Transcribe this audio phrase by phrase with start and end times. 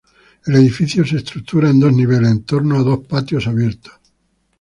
[0.47, 3.93] El edificio se estructura en dos niveles, en torno a dos patios abiertos.